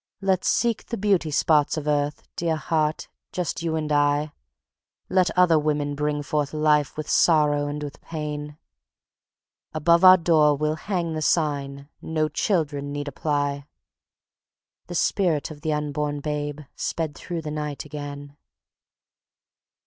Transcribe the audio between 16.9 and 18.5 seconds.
through the night again.